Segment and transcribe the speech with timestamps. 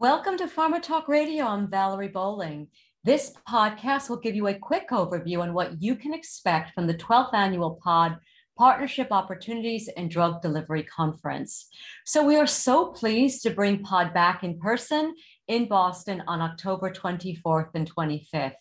[0.00, 1.44] Welcome to Pharma Talk Radio.
[1.44, 2.68] I'm Valerie Bowling.
[3.02, 6.94] This podcast will give you a quick overview on what you can expect from the
[6.94, 8.16] 12th annual PODD
[8.56, 11.66] Partnership Opportunities and Drug Delivery Conference.
[12.06, 15.16] So, we are so pleased to bring PODD back in person
[15.48, 18.52] in Boston on October 24th and 25th.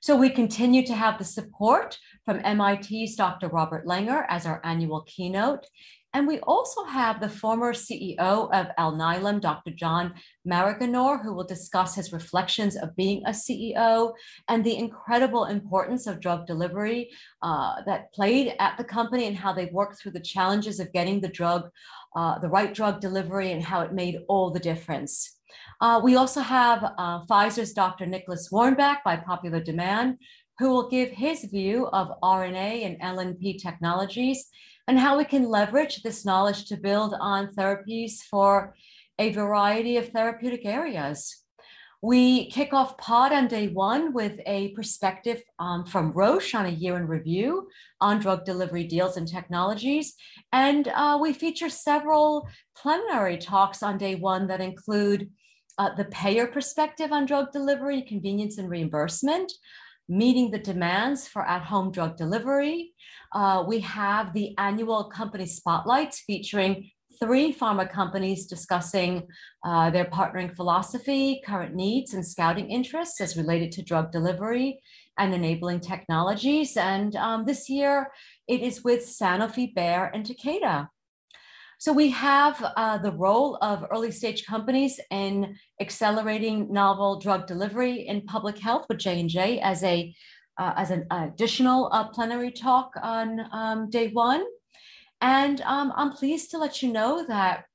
[0.00, 3.48] So, we continue to have the support from MIT's Dr.
[3.48, 5.66] Robert Langer as our annual keynote.
[6.14, 9.72] And we also have the former CEO of Alnylam, Dr.
[9.72, 10.14] John
[10.46, 14.14] Maraganore, who will discuss his reflections of being a CEO
[14.48, 17.10] and the incredible importance of drug delivery
[17.42, 21.20] uh, that played at the company and how they worked through the challenges of getting
[21.20, 21.68] the drug,
[22.16, 25.37] uh, the right drug delivery, and how it made all the difference.
[25.80, 28.06] Uh, we also have uh, Pfizer's Dr.
[28.06, 30.18] Nicholas Warnbach by popular demand,
[30.58, 34.48] who will give his view of RNA and LNP technologies
[34.88, 38.74] and how we can leverage this knowledge to build on therapies for
[39.20, 41.44] a variety of therapeutic areas.
[42.00, 46.70] We kick off PODD on day one with a perspective um, from Roche on a
[46.70, 47.68] year in review
[48.00, 50.14] on drug delivery deals and technologies.
[50.52, 55.28] And uh, we feature several plenary talks on day one that include
[55.78, 59.52] uh, the payer perspective on drug delivery, convenience, and reimbursement,
[60.08, 62.92] meeting the demands for at home drug delivery.
[63.32, 66.90] Uh, we have the annual company spotlights featuring
[67.20, 69.26] three pharma companies discussing
[69.64, 74.80] uh, their partnering philosophy, current needs, and scouting interests as related to drug delivery
[75.18, 76.76] and enabling technologies.
[76.76, 78.10] And um, this year,
[78.46, 80.88] it is with Sanofi, Bayer, and Takeda.
[81.80, 88.08] So we have uh, the role of early stage companies in accelerating novel drug delivery
[88.08, 90.12] in public health with J&J as a
[90.58, 94.44] uh, as an additional uh, plenary talk on um, day one.
[95.20, 97.66] And um, I'm pleased to let you know that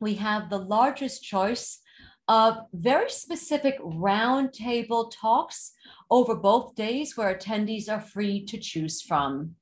[0.00, 1.78] we have the largest choice
[2.26, 5.70] of very specific roundtable talks
[6.10, 9.54] over both days where attendees are free to choose from.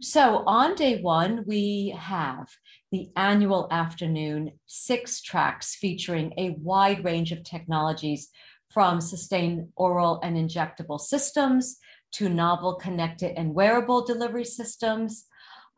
[0.00, 2.48] So on day one, we have
[2.92, 8.28] the annual afternoon six tracks featuring a wide range of technologies
[8.70, 11.78] from sustained oral and injectable systems
[12.12, 15.24] to novel connected and wearable delivery systems.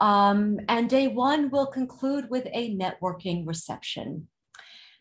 [0.01, 4.29] Um, and day one will conclude with a networking reception.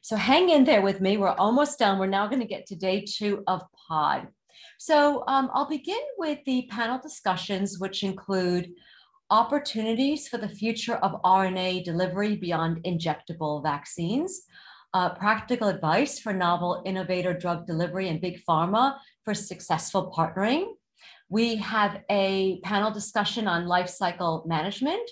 [0.01, 1.17] So hang in there with me.
[1.17, 1.97] We're almost done.
[1.97, 4.27] We're now going to get to day two of PODD.
[4.77, 8.71] So um, I'll begin with the panel discussions, which include
[9.33, 14.43] opportunities for the future of RNA delivery beyond injectable vaccines,
[14.93, 18.95] uh, practical advice for novel innovator drug delivery and big pharma
[19.25, 20.65] for successful partnering.
[21.29, 25.09] We have a panel discussion on life cycle management,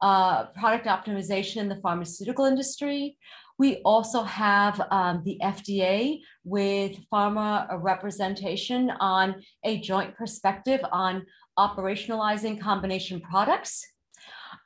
[0.00, 3.18] uh, product optimization in the pharmaceutical industry.
[3.60, 11.26] We also have um, the FDA with pharma representation on a joint perspective on
[11.58, 13.86] operationalizing combination products.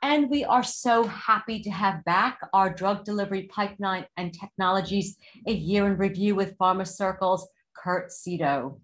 [0.00, 5.16] And we are so happy to have back our drug delivery pipeline and technologies
[5.48, 8.78] a year in review with Pharma Circle's Kurt Sito.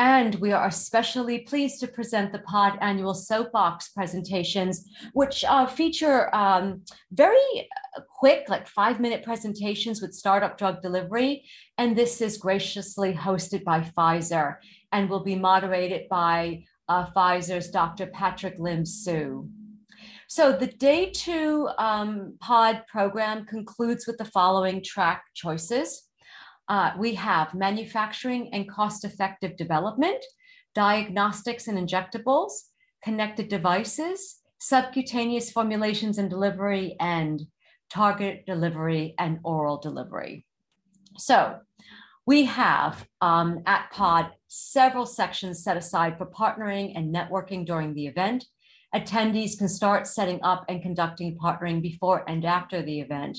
[0.00, 6.34] And we are especially pleased to present the PODD annual soapbox presentations, which uh, feature
[6.34, 6.80] um,
[7.12, 7.68] very
[8.08, 11.44] quick, like five minute presentations with startup drug delivery.
[11.76, 14.56] And this is graciously hosted by Pfizer
[14.90, 18.06] and will be moderated by uh, Pfizer's Dr.
[18.06, 19.50] Patrick Lim Su.
[20.28, 26.09] So the day two um, PODD program concludes with the following track choices.
[26.70, 30.24] Uh, we have manufacturing and cost-effective development,
[30.72, 32.52] diagnostics and injectables,
[33.02, 37.42] connected devices, subcutaneous formulations and delivery, and
[37.90, 40.46] target delivery and oral delivery.
[41.18, 41.58] So
[42.24, 48.06] we have um, at PODD several sections set aside for partnering and networking during the
[48.06, 48.44] event.
[48.94, 53.38] Attendees can start setting up and conducting partnering before and after the event.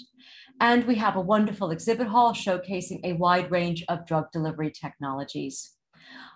[0.61, 5.71] And we have a wonderful exhibit hall showcasing a wide range of drug delivery technologies.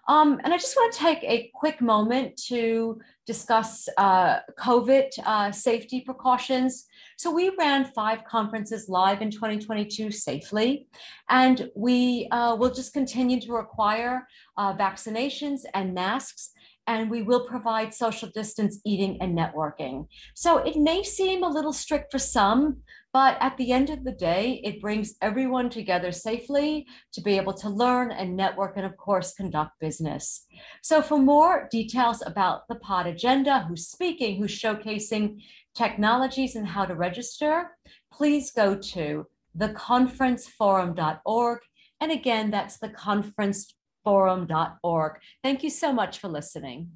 [0.07, 5.51] Um, and I just want to take a quick moment to discuss uh, COVID uh,
[5.51, 6.85] safety precautions.
[7.17, 10.87] So we ran five conferences live in 2022 safely,
[11.29, 16.51] and we uh, will just continue to require uh, vaccinations and masks
[16.87, 20.07] and we will provide social distance eating and networking.
[20.35, 22.77] So it may seem a little strict for some,
[23.15, 27.53] but at the end of the day, it brings everyone together safely to be able
[27.53, 30.45] to learn and network and, of course, conduct business.
[30.83, 35.41] So, for more details about the PODD agenda, who's speaking, who's showcasing
[35.73, 37.77] technologies and how to register,
[38.11, 39.25] please go to
[39.57, 41.59] theconferenceforum.org.
[42.01, 45.13] And again, that's theconferenceforum.org.
[45.41, 46.91] Thank you so much for listening.